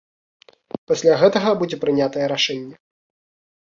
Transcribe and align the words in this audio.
Пасля 0.93 1.19
гэтага 1.25 1.49
будзе 1.61 1.77
прынятае 1.87 2.25
рашэнне. 2.37 2.75